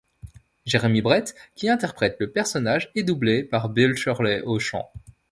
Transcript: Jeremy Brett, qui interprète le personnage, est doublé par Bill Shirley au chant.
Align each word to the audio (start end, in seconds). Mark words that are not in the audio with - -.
Jeremy 0.65 1.03
Brett, 1.03 1.35
qui 1.55 1.69
interprète 1.69 2.17
le 2.19 2.31
personnage, 2.31 2.91
est 2.95 3.03
doublé 3.03 3.43
par 3.43 3.69
Bill 3.69 3.93
Shirley 3.95 4.41
au 4.41 4.57
chant. 4.57 4.91